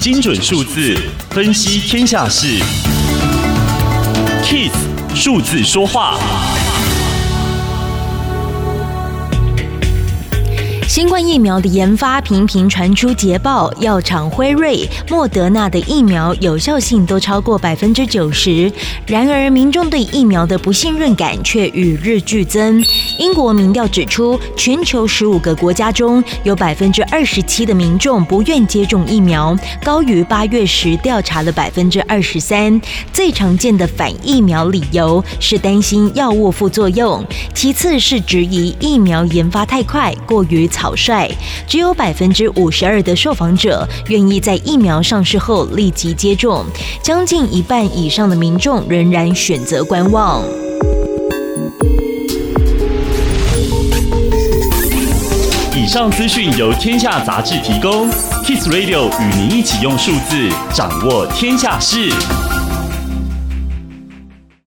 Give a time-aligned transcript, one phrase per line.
[0.00, 0.96] 精准数字
[1.30, 2.46] 分析天下事
[4.44, 4.70] ，KISS
[5.14, 6.18] 数字说话。
[10.92, 18.70] 新冠疫苗的研发频频传出捷报，药厂辉瑞、莫德纳的疫苗有效性都超过百分之九十。
[19.06, 22.84] 然而，民众对疫苗的不信任感却与日俱增。
[23.18, 32.78] 英国民调指出，全球十五个国家中有百分之二十七的民众不愿接种疫苗，高于八月时调查的百分之二十三。
[33.14, 37.24] 最常见的反疫苗理由是担心药物副作用，
[37.54, 40.81] 其次是质疑疫苗研发太快，过于仓。
[40.82, 41.30] 草率，
[41.64, 46.64] 只有百分之五十二的受访者愿意在疫苗上市后立即接种，
[47.00, 50.42] 将近一半以上的民众仍然选择观望。
[55.72, 58.10] 以上资讯由天下杂志提供
[58.44, 62.10] ，Kiss Radio 与您一起用数字掌握天下事。